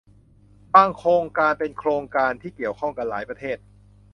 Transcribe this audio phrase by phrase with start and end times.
[0.73, 3.57] บางโครงการเป็นโครงการที่เกี่ยวข้องกันหลายประเทศ